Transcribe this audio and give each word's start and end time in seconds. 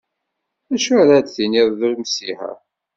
D 0.69 0.71
acu 0.75 0.91
ara 1.01 1.17
d 1.23 1.27
tiniḍ 1.33 1.79
i 1.87 1.89
umsiher? 1.95 2.57